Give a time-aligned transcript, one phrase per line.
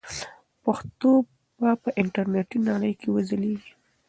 [0.63, 1.11] پښتو
[1.59, 3.71] به په انټرنیټي نړۍ کې وځلیږي.